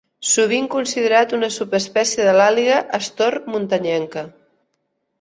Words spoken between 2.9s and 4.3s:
astor muntanyenca.